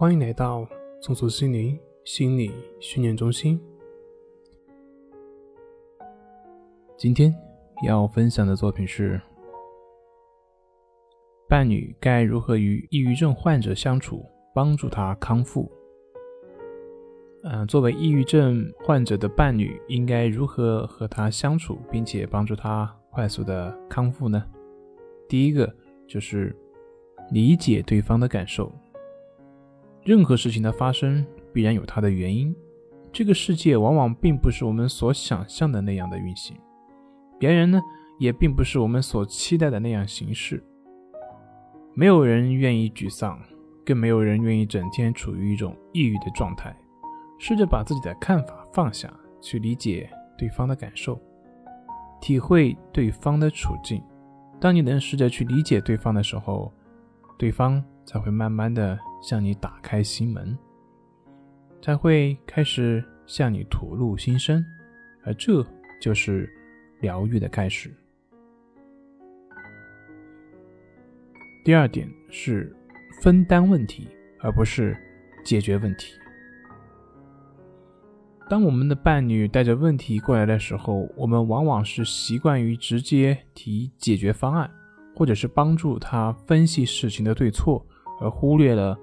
[0.00, 0.66] 欢迎来到
[1.02, 3.60] 松鼠心灵心理训练中心。
[6.96, 7.30] 今天
[7.86, 9.20] 要分享的作品是：
[11.46, 14.24] 伴侣该如何与抑郁症患者相处，
[14.54, 15.70] 帮助他康复？
[17.42, 24.42] 嗯，作为抑郁症患者的伴侣，应该如何和他相处，并且帮助他快速的康复呢？
[25.28, 25.70] 第一个
[26.08, 26.56] 就是
[27.30, 28.72] 理解对方的感受。
[30.02, 32.54] 任何事情的发生必然有它的原因，
[33.12, 36.56] 这个世界往往并不是我们所想象的那样的运行，
[37.38, 37.80] 别人呢
[38.18, 40.62] 也并不是我们所期待的那样行事。
[41.92, 43.38] 没有人愿意沮丧，
[43.84, 46.74] 更没有人愿意整天处于一种抑郁的状态。
[47.38, 51.20] 试着把自己的看法放下，去理解对方的感受，
[52.20, 54.02] 体会对方的处境。
[54.60, 56.72] 当你能试着去理解对方的时候，
[57.38, 60.56] 对方才会慢慢的向你打开心门，
[61.82, 64.64] 才会开始向你吐露心声，
[65.24, 65.64] 而这
[66.00, 66.50] 就是
[67.00, 67.94] 疗愈的开始。
[71.64, 72.74] 第二点是
[73.20, 74.08] 分担问题，
[74.40, 74.96] 而不是
[75.44, 76.14] 解决问题。
[78.48, 84.68] 当我们的伴侣带着问题过来的时候，我们往往是习惯于直接提解决方案，
[85.14, 87.86] 或者是帮助他分析事情的对错，
[88.20, 88.98] 而忽略了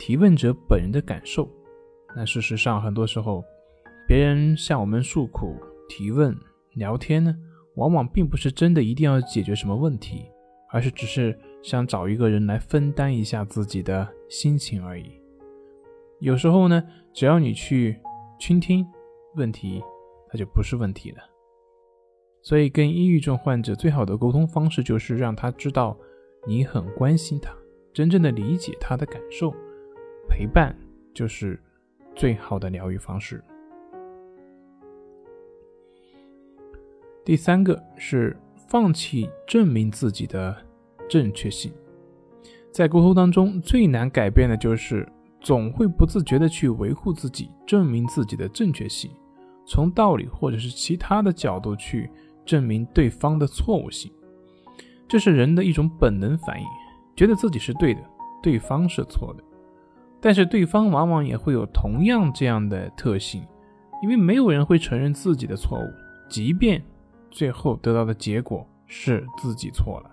[0.00, 1.46] 提问者本人的感受。
[2.16, 3.44] 那事实上，很多时候，
[4.08, 5.54] 别人向我们诉苦、
[5.90, 6.34] 提问、
[6.76, 7.36] 聊天呢，
[7.76, 10.24] 往往并不是真的一定要解决什么问题，
[10.70, 15.04] 而是只是想找一个人来分担一下自己的心情而已。
[16.20, 18.00] 有时候呢，只要你去。
[18.42, 18.86] 倾听
[19.36, 19.82] 问题，
[20.30, 21.18] 它就不是问题了。
[22.40, 25.94] 所以，跟抑郁症患者最好的沟通方式就是让他知道
[26.46, 27.54] 你很关心他，
[27.92, 29.54] 真正的理解他的感受。
[30.40, 30.74] 陪伴
[31.12, 31.60] 就是
[32.16, 33.44] 最好的疗愈方式。
[37.22, 38.34] 第三个是
[38.66, 40.56] 放弃证明自己的
[41.10, 41.70] 正确性。
[42.72, 45.06] 在沟通当中，最难改变的就是。
[45.42, 49.10] 总会不自觉的去维护自己，证明自己的正确性，
[49.64, 52.10] 从道理或者是其他的角度去
[52.44, 54.12] 证明对方的错误性，
[55.08, 56.66] 这是人的一种本能反应，
[57.16, 58.02] 觉得自己是对的，
[58.42, 59.42] 对方是错的。
[60.20, 63.42] 但是对方往往也会有同样这样的特性，
[64.02, 65.84] 因为没有人会承认自己的错误，
[66.28, 66.82] 即便
[67.30, 70.10] 最后得到的结果是自己错了，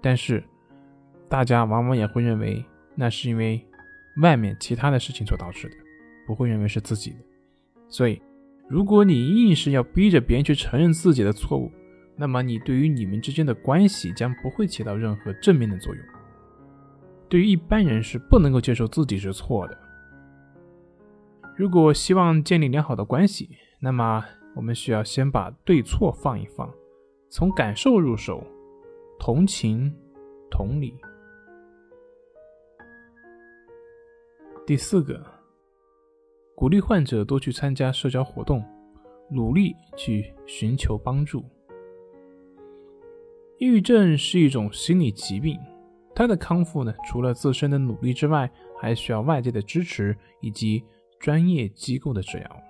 [0.00, 0.42] 但是
[1.28, 2.64] 大家往往也会认为
[2.94, 3.64] 那是因为。
[4.22, 5.74] 外面其他的事情所导致的，
[6.26, 7.16] 不会认为是自己的。
[7.86, 8.18] 所以，
[8.66, 11.70] 如果你硬是要逼着别人去承认自己的错误，
[12.16, 16.02] 那么你对于你们之间的关系将不会起到任何正面的作用。
[17.28, 19.78] 对于一般人是不能够接受自己是错的。
[21.56, 23.50] 如果希望建立良好的关系，
[23.80, 26.72] 那么我们需要先把对错放一放，
[27.30, 28.46] 从感受入手，
[29.18, 29.94] 同情、
[30.50, 30.94] 同理。
[34.66, 35.24] 第四个，
[36.54, 38.64] 鼓励患者多去参加社交活动，
[39.30, 41.44] 努力去寻求帮助。
[43.58, 45.58] 抑郁症是一种心理疾病，
[46.16, 48.50] 他的康复呢，除了自身的努力之外，
[48.80, 50.82] 还需要外界的支持以及
[51.20, 52.62] 专业机构的治疗。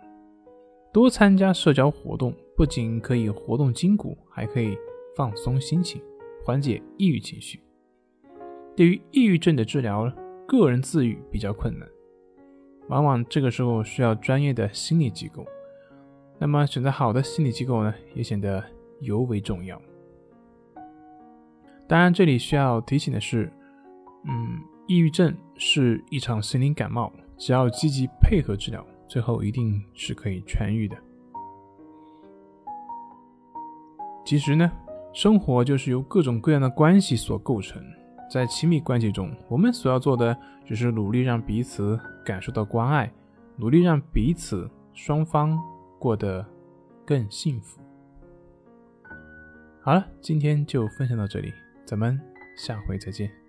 [0.93, 4.77] 多参加社交活动，不仅可以活动筋骨，还可以
[5.17, 6.03] 放松心情，
[6.45, 7.61] 缓解抑郁情绪。
[8.77, 10.13] 对于抑郁症的治疗。
[10.49, 11.89] 个人自愈比较困难，
[12.87, 15.45] 往往这个时候需要专业的心理机构。
[16.39, 18.63] 那么选择好的心理机构呢，也显得
[19.01, 19.83] 尤为重要。
[21.89, 23.53] 当然，这里需要提醒的是，
[24.25, 30.97] 嗯，抑郁症是一场心灵感冒，只要积极配合治疗，最后一定是可以痊愈的。
[34.25, 34.71] 其实呢，
[35.13, 37.81] 生活就是由各种各样的关系所构成。
[38.29, 43.09] 在亲密关系中，我们所要做的只是努力让彼此感受到关爱，
[43.55, 45.57] 努力让彼此双方
[46.01, 46.45] 过得
[47.05, 47.81] 更幸福。
[49.81, 51.53] 好了，今天就分享到这里，
[51.87, 52.21] 咱们
[52.57, 53.46] 下回再见。